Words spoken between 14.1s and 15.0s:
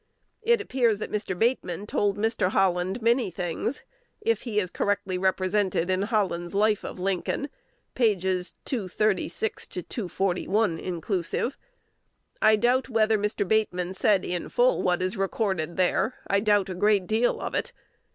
in full